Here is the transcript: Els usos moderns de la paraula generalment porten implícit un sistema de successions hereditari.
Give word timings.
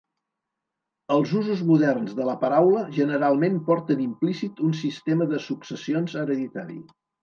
Els 1.15 1.33
usos 1.39 1.61
moderns 1.67 2.17
de 2.21 2.27
la 2.31 2.35
paraula 2.45 2.83
generalment 2.97 3.63
porten 3.71 4.05
implícit 4.09 4.67
un 4.73 4.77
sistema 4.85 5.33
de 5.35 5.45
successions 5.49 6.23
hereditari. 6.27 6.85